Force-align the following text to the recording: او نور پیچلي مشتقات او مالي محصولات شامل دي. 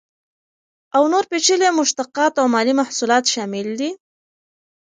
او 0.95 1.03
نور 1.11 1.23
پیچلي 1.31 1.69
مشتقات 1.79 2.33
او 2.41 2.45
مالي 2.53 2.73
محصولات 2.81 3.23
شامل 3.33 3.67
دي. 3.79 3.89